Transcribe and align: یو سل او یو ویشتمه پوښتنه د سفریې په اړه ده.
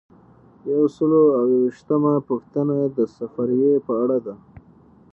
یو 0.71 0.81
سل 0.95 1.11
او 1.37 1.45
یو 1.51 1.59
ویشتمه 1.65 2.13
پوښتنه 2.29 2.75
د 2.97 2.97
سفریې 3.15 3.73
په 3.85 3.93
اړه 4.03 4.17
ده. 4.25 4.35